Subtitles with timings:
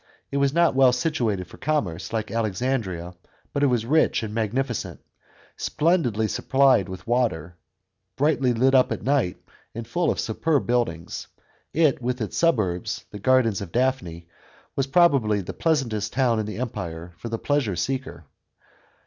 [0.31, 3.13] It was not well situated for commerce, like Alexandria;
[3.53, 4.99] but it was rich and magnificent.
[5.57, 7.55] Splendidly supplied \vith water,
[8.15, 9.37] brightly lit up at night,
[9.75, 11.27] and full of superb buildings,
[11.71, 14.27] it, with its suburb, the Gardens of Daphne,
[14.75, 18.25] was probably the pleasantest town in the empire for the pleasure seeker.